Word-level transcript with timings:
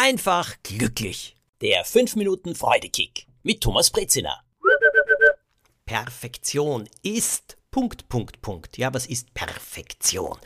einfach 0.00 0.56
glücklich. 0.62 1.36
Der 1.60 1.84
5 1.84 2.16
Minuten 2.16 2.54
Freudekick 2.54 3.26
mit 3.42 3.60
Thomas 3.60 3.90
Brezina. 3.90 4.42
Perfektion 5.84 6.88
ist 7.02 7.58
Punkt, 7.70 8.08
Punkt, 8.08 8.40
Punkt. 8.40 8.78
Ja, 8.78 8.94
was 8.94 9.06
ist 9.06 9.34
Perfektion? 9.34 10.38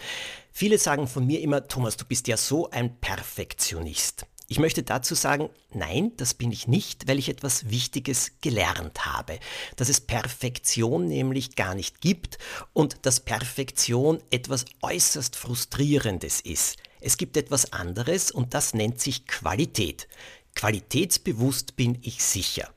Viele 0.51 0.77
sagen 0.77 1.07
von 1.07 1.25
mir 1.25 1.41
immer, 1.41 1.69
Thomas, 1.69 1.97
du 1.97 2.05
bist 2.05 2.27
ja 2.27 2.37
so 2.37 2.69
ein 2.71 2.99
Perfektionist. 2.99 4.27
Ich 4.47 4.59
möchte 4.59 4.83
dazu 4.83 5.15
sagen, 5.15 5.49
nein, 5.73 6.13
das 6.19 6.35
bin 6.35 6.53
ich 6.53 6.69
nicht, 6.69 7.09
weil 7.09 7.19
ich 7.19 7.31
etwas 7.31 7.71
Wichtiges 7.71 8.33
gelernt 8.43 9.07
habe, 9.07 9.39
dass 9.77 9.89
es 9.89 10.03
Perfektion 10.03 11.07
nämlich 11.07 11.57
gar 11.57 11.75
nicht 11.75 12.03
gibt 12.03 12.39
und 12.75 13.07
dass 13.07 13.21
Perfektion 13.21 14.19
etwas 14.31 14.67
äußerst 14.83 15.37
Frustrierendes 15.37 16.43
ist. 16.43 16.77
Es 17.01 17.17
gibt 17.17 17.37
etwas 17.39 17.73
anderes 17.73 18.31
und 18.31 18.53
das 18.53 18.75
nennt 18.75 19.01
sich 19.01 19.27
Qualität. 19.27 20.09
Qualitätsbewusst 20.55 21.77
bin 21.77 21.99
ich 22.03 22.23
sicher. 22.23 22.69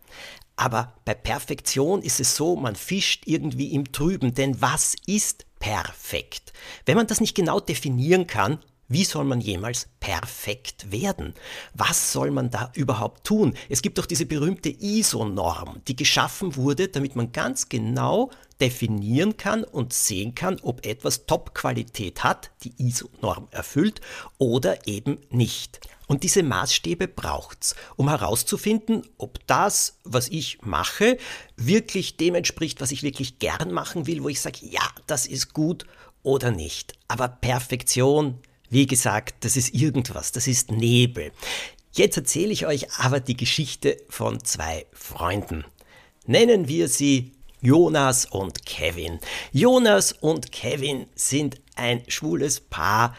Aber 0.55 0.95
bei 1.05 1.13
Perfektion 1.13 2.01
ist 2.01 2.19
es 2.19 2.35
so, 2.35 2.55
man 2.55 2.75
fischt 2.75 3.23
irgendwie 3.27 3.73
im 3.73 3.91
Trüben, 3.91 4.33
denn 4.33 4.59
was 4.59 4.95
ist 5.05 5.45
perfekt? 5.59 6.51
Wenn 6.85 6.97
man 6.97 7.07
das 7.07 7.21
nicht 7.21 7.35
genau 7.35 7.59
definieren 7.59 8.25
kann, 8.25 8.59
wie 8.87 9.03
soll 9.03 9.25
man 9.25 9.41
jemals 9.41 9.87
perfekt 9.99 10.91
werden? 10.91 11.33
Was 11.73 12.13
soll 12.13 12.31
man 12.31 12.49
da 12.49 12.71
überhaupt 12.73 13.25
tun? 13.25 13.53
Es 13.69 13.81
gibt 13.81 13.97
doch 13.97 14.05
diese 14.05 14.25
berühmte 14.25 14.69
ISO-Norm, 14.69 15.81
die 15.87 15.95
geschaffen 15.95 16.55
wurde, 16.55 16.87
damit 16.87 17.15
man 17.15 17.31
ganz 17.31 17.67
genau 17.69 18.31
definieren 18.61 19.37
kann 19.37 19.63
und 19.63 19.93
sehen 19.93 20.35
kann, 20.35 20.57
ob 20.61 20.85
etwas 20.85 21.25
Top-Qualität 21.25 22.23
hat, 22.23 22.51
die 22.63 22.73
ISO-Norm 22.77 23.47
erfüllt 23.51 24.01
oder 24.37 24.87
eben 24.87 25.19
nicht. 25.29 25.79
Und 26.07 26.23
diese 26.23 26.41
Maßstäbe 26.41 27.09
braucht's, 27.09 27.75
um 27.97 28.07
herauszufinden, 28.07 29.03
ob 29.17 29.45
das, 29.45 29.99
was 30.05 30.29
ich 30.29 30.61
mache, 30.61 31.17
wirklich 31.57 32.15
dem 32.15 32.35
entspricht, 32.35 32.79
was 32.79 32.91
ich 32.91 33.03
wirklich 33.03 33.39
gern 33.39 33.73
machen 33.73 34.07
will, 34.07 34.23
wo 34.23 34.29
ich 34.29 34.39
sage, 34.39 34.59
ja, 34.61 34.87
das 35.05 35.27
ist 35.27 35.53
gut 35.53 35.85
oder 36.23 36.51
nicht. 36.51 36.93
Aber 37.09 37.27
Perfektion, 37.27 38.39
wie 38.69 38.85
gesagt, 38.85 39.43
das 39.45 39.57
ist 39.57 39.73
irgendwas, 39.73 40.31
das 40.31 40.47
ist 40.47 40.71
Nebel. 40.71 41.31
Jetzt 41.93 42.17
erzähle 42.17 42.51
ich 42.51 42.65
euch 42.65 42.91
aber 42.99 43.19
die 43.19 43.37
Geschichte 43.37 43.97
von 44.09 44.43
zwei 44.43 44.85
Freunden. 44.93 45.65
Nennen 46.25 46.67
wir 46.67 46.87
sie 46.87 47.31
Jonas 47.61 48.25
und 48.25 48.65
Kevin. 48.65 49.19
Jonas 49.51 50.11
und 50.11 50.51
Kevin 50.51 51.07
sind 51.15 51.59
ein 51.75 52.03
schwules 52.07 52.59
Paar, 52.59 53.15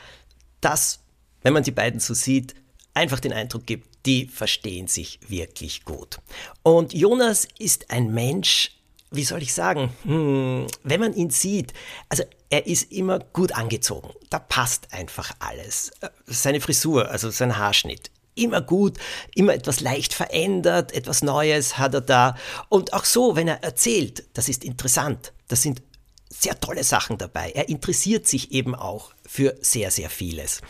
das, 0.60 1.00
wenn 1.42 1.52
man 1.52 1.62
die 1.62 1.70
beiden 1.70 2.00
so 2.00 2.14
sieht, 2.14 2.54
einfach 2.94 3.20
den 3.20 3.32
Eindruck 3.32 3.66
gibt, 3.66 4.06
die 4.06 4.26
verstehen 4.26 4.86
sich 4.86 5.18
wirklich 5.28 5.84
gut. 5.84 6.18
Und 6.62 6.94
Jonas 6.94 7.48
ist 7.58 7.90
ein 7.90 8.12
Mensch, 8.12 8.77
wie 9.10 9.24
soll 9.24 9.42
ich 9.42 9.54
sagen, 9.54 9.92
hm, 10.04 10.66
wenn 10.82 11.00
man 11.00 11.14
ihn 11.14 11.30
sieht, 11.30 11.72
also 12.08 12.24
er 12.50 12.66
ist 12.66 12.92
immer 12.92 13.18
gut 13.18 13.52
angezogen. 13.52 14.10
Da 14.30 14.38
passt 14.38 14.92
einfach 14.92 15.32
alles. 15.38 15.90
Seine 16.26 16.60
Frisur, 16.60 17.10
also 17.10 17.30
sein 17.30 17.58
Haarschnitt, 17.58 18.10
immer 18.34 18.60
gut, 18.60 18.98
immer 19.34 19.54
etwas 19.54 19.80
leicht 19.80 20.14
verändert, 20.14 20.92
etwas 20.92 21.22
Neues 21.22 21.78
hat 21.78 21.94
er 21.94 22.00
da. 22.00 22.36
Und 22.68 22.92
auch 22.92 23.04
so, 23.04 23.36
wenn 23.36 23.48
er 23.48 23.62
erzählt, 23.62 24.24
das 24.34 24.48
ist 24.48 24.64
interessant. 24.64 25.32
Das 25.48 25.62
sind 25.62 25.82
sehr 26.30 26.58
tolle 26.60 26.84
Sachen 26.84 27.18
dabei. 27.18 27.50
Er 27.52 27.68
interessiert 27.68 28.26
sich 28.26 28.52
eben 28.52 28.74
auch 28.74 29.12
für 29.26 29.56
sehr, 29.60 29.90
sehr 29.90 30.10
vieles. 30.10 30.60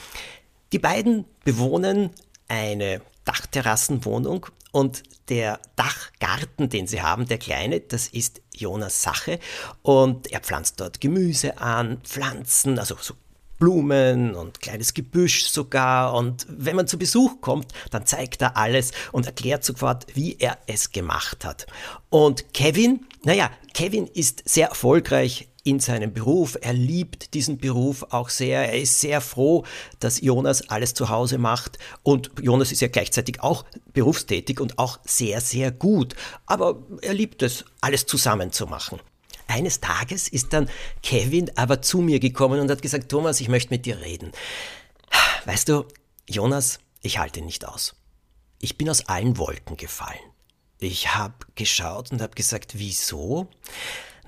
Die 0.72 0.78
beiden 0.78 1.24
bewohnen 1.44 2.10
eine 2.46 3.02
Dachterrassenwohnung 3.24 4.46
und 4.72 5.02
der 5.28 5.60
Dachgarten, 5.76 6.68
den 6.68 6.86
sie 6.86 7.02
haben, 7.02 7.26
der 7.26 7.38
kleine, 7.38 7.80
das 7.80 8.08
ist 8.08 8.40
Jonas 8.54 9.02
Sache. 9.02 9.38
Und 9.82 10.30
er 10.32 10.40
pflanzt 10.40 10.80
dort 10.80 11.00
Gemüse 11.00 11.58
an, 11.58 12.00
Pflanzen, 12.02 12.78
also 12.78 12.96
so 13.00 13.14
Blumen 13.58 14.34
und 14.34 14.60
kleines 14.60 14.94
Gebüsch 14.94 15.46
sogar. 15.46 16.14
Und 16.14 16.46
wenn 16.48 16.76
man 16.76 16.86
zu 16.86 16.98
Besuch 16.98 17.40
kommt, 17.40 17.72
dann 17.90 18.06
zeigt 18.06 18.40
er 18.40 18.56
alles 18.56 18.92
und 19.12 19.26
erklärt 19.26 19.64
sofort, 19.64 20.06
wie 20.14 20.36
er 20.38 20.58
es 20.66 20.92
gemacht 20.92 21.44
hat. 21.44 21.66
Und 22.08 22.54
Kevin, 22.54 23.06
naja, 23.24 23.50
Kevin 23.74 24.06
ist 24.06 24.48
sehr 24.48 24.68
erfolgreich 24.68 25.48
in 25.68 25.80
seinem 25.80 26.12
Beruf. 26.14 26.56
Er 26.60 26.72
liebt 26.72 27.34
diesen 27.34 27.58
Beruf 27.58 28.02
auch 28.10 28.30
sehr. 28.30 28.72
Er 28.72 28.80
ist 28.80 29.00
sehr 29.00 29.20
froh, 29.20 29.64
dass 30.00 30.20
Jonas 30.20 30.70
alles 30.70 30.94
zu 30.94 31.10
Hause 31.10 31.36
macht. 31.36 31.78
Und 32.02 32.30
Jonas 32.40 32.72
ist 32.72 32.80
ja 32.80 32.88
gleichzeitig 32.88 33.42
auch 33.42 33.64
berufstätig 33.92 34.60
und 34.60 34.78
auch 34.78 34.98
sehr, 35.04 35.40
sehr 35.40 35.70
gut. 35.70 36.14
Aber 36.46 36.82
er 37.02 37.12
liebt 37.12 37.42
es, 37.42 37.66
alles 37.82 38.06
zusammen 38.06 38.50
zu 38.50 38.66
machen. 38.66 38.98
Eines 39.46 39.80
Tages 39.80 40.28
ist 40.28 40.52
dann 40.52 40.70
Kevin 41.02 41.50
aber 41.56 41.82
zu 41.82 41.98
mir 41.98 42.18
gekommen 42.18 42.60
und 42.60 42.70
hat 42.70 42.82
gesagt, 42.82 43.10
Thomas, 43.10 43.40
ich 43.40 43.48
möchte 43.48 43.72
mit 43.72 43.84
dir 43.84 44.00
reden. 44.00 44.32
Weißt 45.44 45.68
du, 45.68 45.84
Jonas, 46.28 46.80
ich 47.02 47.18
halte 47.18 47.42
nicht 47.42 47.66
aus. 47.66 47.94
Ich 48.58 48.76
bin 48.76 48.88
aus 48.88 49.06
allen 49.06 49.36
Wolken 49.38 49.76
gefallen. 49.76 50.18
Ich 50.80 51.14
habe 51.14 51.34
geschaut 51.56 52.12
und 52.12 52.22
habe 52.22 52.34
gesagt, 52.34 52.78
wieso? 52.78 53.48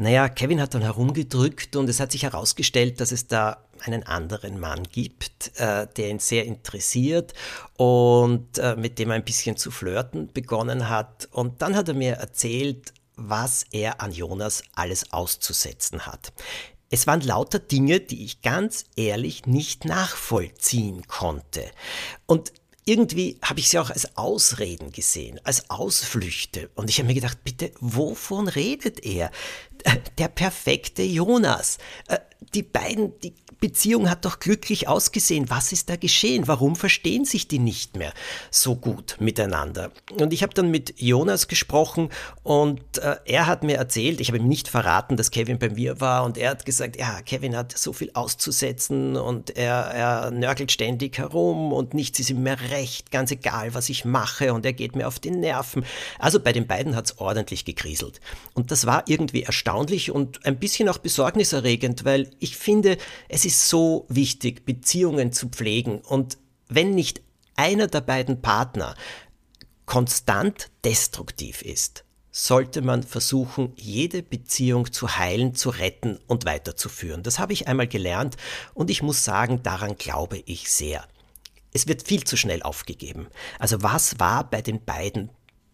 Naja, 0.01 0.31
Kevin 0.31 0.63
hat 0.63 0.73
dann 0.73 0.81
herumgedrückt 0.81 1.77
und 1.77 1.87
es 1.91 2.01
hat 2.01 2.11
sich 2.11 2.23
herausgestellt, 2.23 3.03
dass 3.03 3.13
es 3.13 3.27
da 3.27 3.59
einen 3.81 4.03
anderen 4.03 4.59
Mann 4.59 4.85
gibt, 4.85 5.53
äh, 5.61 5.89
der 5.95 6.09
ihn 6.09 6.19
sehr 6.19 6.47
interessiert 6.47 7.35
und 7.77 8.57
äh, 8.57 8.77
mit 8.77 8.99
dem 8.99 9.11
er 9.11 9.17
ein 9.17 9.27
bisschen 9.27 9.59
zu 9.59 9.71
flirten 9.71 10.33
begonnen 10.33 10.89
hat. 10.89 11.29
Und 11.33 11.61
dann 11.61 11.77
hat 11.77 11.89
er 11.89 11.95
mir 11.95 12.15
erzählt, 12.15 12.95
was 13.17 13.67
er 13.73 14.01
an 14.01 14.11
Jonas 14.11 14.63
alles 14.75 15.13
auszusetzen 15.13 16.07
hat. 16.07 16.33
Es 16.89 17.07
waren 17.07 17.21
lauter 17.21 17.59
Dinge, 17.59 18.01
die 18.01 18.25
ich 18.25 18.41
ganz 18.41 18.87
ehrlich 18.97 19.45
nicht 19.45 19.85
nachvollziehen 19.85 21.09
konnte. 21.09 21.63
Und 22.25 22.55
irgendwie 22.87 23.39
habe 23.43 23.61
ich 23.61 23.69
sie 23.69 23.79
auch 23.79 23.91
als 23.91 24.17
Ausreden 24.17 24.91
gesehen, 24.93 25.39
als 25.45 25.69
Ausflüchte. 25.69 26.71
Und 26.75 26.89
ich 26.89 26.99
habe 26.99 27.09
mir 27.09 27.15
gedacht, 27.15 27.45
bitte, 27.45 27.71
wovon 27.81 28.49
redet 28.49 29.05
er? 29.05 29.31
Äh, 29.85 29.97
der 30.19 30.29
perfekte 30.29 31.03
Jonas. 31.03 31.79
Die 32.55 32.63
beiden, 32.63 33.19
die 33.21 33.35
Beziehung 33.61 34.09
hat 34.09 34.25
doch 34.25 34.41
glücklich 34.41 34.89
ausgesehen. 34.89 35.51
Was 35.51 35.71
ist 35.73 35.91
da 35.91 35.97
geschehen? 35.97 36.49
Warum 36.49 36.77
verstehen 36.77 37.25
sich 37.25 37.47
die 37.47 37.59
nicht 37.59 37.97
mehr 37.97 38.13
so 38.51 38.75
gut 38.75 39.17
miteinander? 39.21 39.91
Und 40.19 40.33
ich 40.33 40.43
habe 40.43 40.55
dann 40.55 40.71
mit 40.71 40.95
Jonas 40.99 41.47
gesprochen 41.47 42.09
und 42.43 42.81
äh, 42.99 43.17
er 43.27 43.47
hat 43.47 43.63
mir 43.63 43.77
erzählt, 43.77 44.21
ich 44.21 44.29
habe 44.29 44.39
ihm 44.39 44.49
nicht 44.49 44.69
verraten, 44.69 45.17
dass 45.17 45.31
Kevin 45.31 45.59
bei 45.59 45.69
mir 45.69 46.01
war 46.01 46.25
und 46.25 46.39
er 46.39 46.51
hat 46.51 46.65
gesagt, 46.65 46.99
ja, 46.99 47.21
Kevin 47.23 47.55
hat 47.55 47.77
so 47.77 47.93
viel 47.93 48.11
auszusetzen 48.15 49.17
und 49.17 49.57
er, 49.57 49.75
er 49.75 50.31
nörgelt 50.31 50.73
ständig 50.73 51.19
herum 51.19 51.73
und 51.73 51.93
nichts 51.93 52.19
ist 52.19 52.31
ihm 52.31 52.43
mehr 52.43 52.59
recht, 52.71 53.11
ganz 53.11 53.31
egal, 53.31 53.75
was 53.75 53.91
ich 53.91 54.07
mache 54.07 54.55
und 54.55 54.65
er 54.65 54.73
geht 54.73 54.97
mir 54.97 55.07
auf 55.07 55.19
die 55.19 55.31
Nerven. 55.31 55.85
Also 56.19 56.41
bei 56.41 56.53
den 56.53 56.67
beiden 56.67 56.97
hat 56.97 57.07
es 57.07 57.19
ordentlich 57.19 57.67
gekriselt. 57.67 58.21
Und 58.55 58.71
das 58.71 58.87
war 58.87 59.05
irgendwie 59.07 59.43
erstaunlich 59.43 60.11
und 60.11 60.47
ein 60.47 60.59
bisschen 60.59 60.89
auch 60.89 60.99
besorgniserregend, 60.99 62.05
weil 62.07 62.30
ich 62.39 62.57
finde, 62.57 62.97
es 63.29 63.45
ist 63.45 63.69
so 63.69 64.07
wichtig, 64.09 64.65
Beziehungen 64.65 65.33
zu 65.33 65.49
pflegen. 65.49 66.01
Und 66.01 66.39
wenn 66.69 66.95
nicht 66.95 67.23
einer 67.57 67.87
der 67.87 68.01
beiden 68.01 68.41
Partner 68.43 68.95
konstant 69.87 70.71
destruktiv 70.85 71.63
ist, 71.63 72.05
sollte 72.33 72.81
man 72.81 73.03
versuchen, 73.03 73.73
jede 73.77 74.23
Beziehung 74.23 74.93
zu 74.93 75.19
heilen, 75.19 75.55
zu 75.55 75.71
retten 75.71 76.19
und 76.27 76.45
weiterzuführen. 76.45 77.23
Das 77.23 77.39
habe 77.39 77.53
ich 77.53 77.67
einmal 77.67 77.89
gelernt 77.89 78.37
und 78.73 78.89
ich 78.89 79.03
muss 79.03 79.25
sagen, 79.25 79.63
daran 79.63 79.97
glaube 79.97 80.43
ich 80.47 80.71
sehr. 80.71 81.07
Es 81.73 81.87
wird 81.87 82.07
viel 82.07 82.25
zu 82.25 82.37
schnell 82.37 82.63
aufgegeben. 82.63 83.29
Also 83.59 83.83
was 83.83 84.19
war 84.19 84.49
bei 84.49 84.63
den 84.63 84.85
beiden 84.85 85.31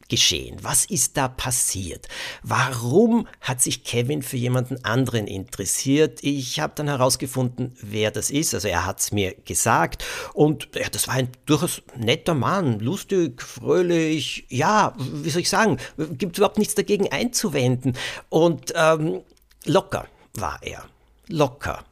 geschehen? 0.08 0.58
Was 0.62 0.84
ist 0.84 1.16
da 1.16 1.28
passiert? 1.28 2.08
Warum 2.42 3.26
hat 3.40 3.60
sich 3.60 3.84
Kevin 3.84 4.22
für 4.22 4.36
jemanden 4.36 4.84
anderen 4.84 5.26
interessiert? 5.26 6.22
Ich 6.22 6.60
habe 6.60 6.72
dann 6.76 6.88
herausgefunden, 6.88 7.76
wer 7.80 8.10
das 8.10 8.30
ist. 8.30 8.54
Also 8.54 8.68
er 8.68 8.86
hat 8.86 9.00
es 9.00 9.12
mir 9.12 9.34
gesagt 9.44 10.04
und 10.34 10.68
ja, 10.74 10.88
das 10.88 11.08
war 11.08 11.14
ein 11.14 11.28
durchaus 11.46 11.82
netter 11.96 12.34
Mann, 12.34 12.78
lustig, 12.80 13.42
fröhlich. 13.42 14.46
Ja, 14.48 14.94
wie 14.96 15.30
soll 15.30 15.42
ich 15.42 15.50
sagen? 15.50 15.78
Gibt 15.96 16.38
überhaupt 16.38 16.58
nichts 16.58 16.74
dagegen 16.74 17.10
einzuwenden 17.10 17.96
und 18.28 18.72
ähm, 18.76 19.22
locker 19.64 20.06
war 20.34 20.58
er, 20.62 20.84
locker. 21.28 21.84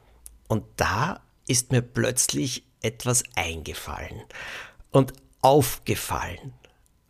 Und 0.47 0.63
da 0.77 1.21
ist 1.47 1.71
mir 1.71 1.81
plötzlich 1.81 2.63
etwas 2.81 3.23
eingefallen 3.35 4.21
und 4.91 5.13
aufgefallen. 5.41 6.53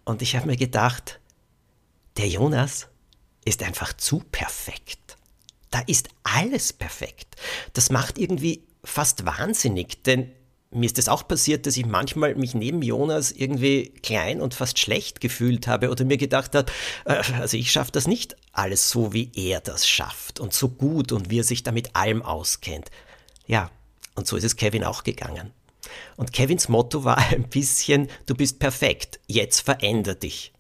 Und 0.06 0.22
ich 0.22 0.36
habe 0.36 0.48
mir 0.48 0.58
gedacht, 0.58 1.20
der 2.18 2.28
Jonas 2.28 2.88
ist 3.44 3.64
einfach 3.64 3.94
zu 3.94 4.24
perfekt. 4.32 5.18
Da 5.72 5.82
ist 5.88 6.08
alles 6.24 6.72
perfekt. 6.72 7.36
Das 7.74 7.90
macht 7.90 8.18
irgendwie 8.18 8.64
fast 8.84 9.26
wahnsinnig, 9.26 10.04
denn 10.04 10.32
mir 10.72 10.86
ist 10.86 11.00
es 11.00 11.10
auch 11.10 11.28
passiert, 11.28 11.66
dass 11.66 11.78
ich 11.78 11.86
manchmal 11.86 12.36
mich 12.36 12.54
neben 12.54 12.82
Jonas 12.82 13.32
irgendwie 13.32 13.90
klein 14.02 14.42
und 14.42 14.54
fast 14.54 14.78
schlecht 14.78 15.22
gefühlt 15.22 15.68
habe 15.68 15.90
oder 15.90 16.06
mir 16.06 16.18
gedacht 16.18 16.54
habe, 16.54 16.72
äh, 17.06 17.22
also 17.40 17.58
ich 17.58 17.72
schaffe 17.72 17.92
das 17.92 18.08
nicht 18.08 18.36
alles 18.52 18.90
so, 18.90 19.14
wie 19.14 19.32
er 19.36 19.62
das 19.62 19.88
schafft 19.88 20.40
und 20.40 20.54
so 20.54 20.70
gut 20.70 21.12
und 21.12 21.30
wie 21.30 21.40
er 21.40 21.44
sich 21.44 21.64
damit 21.64 21.96
allem 21.96 22.22
auskennt. 22.22 22.90
Ja, 23.48 23.72
und 24.16 24.28
so 24.28 24.38
ist 24.38 24.44
es 24.44 24.56
Kevin 24.56 24.84
auch 24.84 25.04
gegangen. 25.04 25.52
Und 26.18 26.34
Kevins 26.34 26.70
Motto 26.70 27.04
war 27.04 27.18
ein 27.32 27.50
bisschen, 27.50 28.10
du 28.26 28.36
bist 28.36 28.60
perfekt, 28.60 29.20
jetzt 29.28 29.62
veränder 29.62 30.16
dich. 30.16 30.54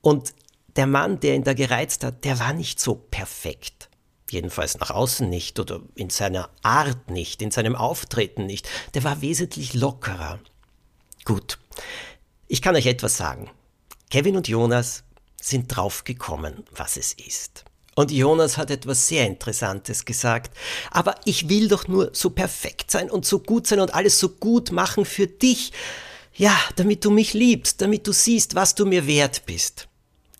Und 0.00 0.34
der 0.76 0.86
Mann, 0.86 1.20
der 1.20 1.34
ihn 1.34 1.44
da 1.44 1.54
gereizt 1.54 2.04
hat, 2.04 2.24
der 2.24 2.38
war 2.38 2.52
nicht 2.52 2.80
so 2.80 2.94
perfekt. 2.94 3.88
Jedenfalls 4.30 4.78
nach 4.78 4.90
außen 4.90 5.28
nicht 5.28 5.60
oder 5.60 5.82
in 5.94 6.08
seiner 6.08 6.48
Art 6.62 7.10
nicht, 7.10 7.42
in 7.42 7.50
seinem 7.50 7.76
Auftreten 7.76 8.46
nicht. 8.46 8.68
Der 8.94 9.04
war 9.04 9.20
wesentlich 9.20 9.74
lockerer. 9.74 10.40
Gut, 11.24 11.58
ich 12.48 12.62
kann 12.62 12.74
euch 12.74 12.86
etwas 12.86 13.18
sagen. 13.18 13.50
Kevin 14.10 14.36
und 14.36 14.48
Jonas 14.48 15.04
sind 15.40 15.74
draufgekommen, 15.74 16.64
was 16.70 16.96
es 16.96 17.12
ist. 17.12 17.64
Und 17.94 18.10
Jonas 18.10 18.56
hat 18.56 18.70
etwas 18.70 19.06
sehr 19.06 19.26
Interessantes 19.26 20.04
gesagt. 20.04 20.56
Aber 20.90 21.14
ich 21.24 21.48
will 21.48 21.68
doch 21.68 21.88
nur 21.88 22.10
so 22.12 22.30
perfekt 22.30 22.90
sein 22.90 23.10
und 23.10 23.26
so 23.26 23.38
gut 23.38 23.66
sein 23.66 23.80
und 23.80 23.94
alles 23.94 24.18
so 24.18 24.30
gut 24.30 24.72
machen 24.72 25.04
für 25.04 25.26
dich. 25.26 25.72
Ja, 26.34 26.58
damit 26.76 27.04
du 27.04 27.10
mich 27.10 27.34
liebst, 27.34 27.82
damit 27.82 28.06
du 28.06 28.12
siehst, 28.12 28.54
was 28.54 28.74
du 28.74 28.86
mir 28.86 29.06
wert 29.06 29.44
bist. 29.44 29.88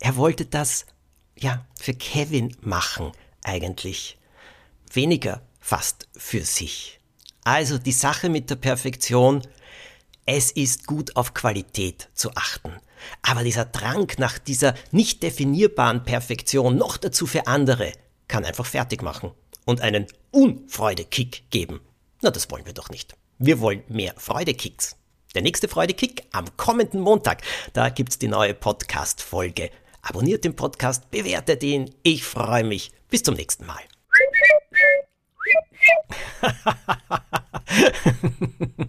Er 0.01 0.17
wollte 0.17 0.47
das, 0.47 0.87
ja, 1.39 1.67
für 1.79 1.93
Kevin 1.93 2.57
machen, 2.63 3.13
eigentlich. 3.43 4.17
Weniger 4.93 5.43
fast 5.61 6.09
für 6.17 6.45
sich. 6.45 6.99
Also 7.45 7.79
die 7.79 7.93
Sache 7.93 8.31
mit 8.31 8.49
der 8.51 8.57
Perfektion, 8.57 9.43
es 10.25 10.51
ist 10.51 10.87
gut 10.87 11.17
auf 11.17 11.35
Qualität 11.35 12.09
zu 12.15 12.31
achten. 12.35 12.73
Aber 13.23 13.45
dieser 13.45 13.65
Drang 13.65 14.11
nach 14.19 14.39
dieser 14.39 14.75
nicht 14.91 15.23
definierbaren 15.23 16.05
Perfektion, 16.05 16.77
noch 16.77 16.97
dazu 16.97 17.27
für 17.27 17.47
andere, 17.47 17.93
kann 18.29 18.45
einfach 18.45 18.67
fertig 18.67 19.03
machen 19.03 19.33
und 19.65 19.81
einen 19.81 20.07
Unfreudekick 20.31 21.51
geben. 21.51 21.81
Na, 22.23 22.31
das 22.31 22.51
wollen 22.51 22.67
wir 22.67 22.73
doch 22.73 22.91
nicht. 22.91 23.15
Wir 23.39 23.61
wollen 23.61 23.83
mehr 23.89 24.15
Freudekicks. 24.17 24.97
Der 25.35 25.43
nächste 25.43 25.69
Freudekick 25.69 26.25
am 26.33 26.57
kommenden 26.57 27.01
Montag. 27.01 27.43
Da 27.73 27.89
gibt's 27.89 28.19
die 28.19 28.29
neue 28.29 28.55
Podcast-Folge. 28.55 29.71
Abonniert 30.03 30.45
den 30.45 30.57
Podcast, 30.57 31.11
bewertet 31.11 31.63
ihn. 31.63 31.95
Ich 32.03 32.25
freue 32.25 32.65
mich. 32.65 32.93
Bis 33.09 33.23
zum 33.23 33.35
nächsten 33.35 33.67
Mal. 33.67 33.81